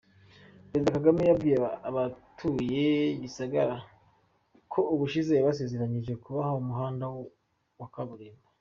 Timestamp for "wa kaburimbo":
7.79-8.43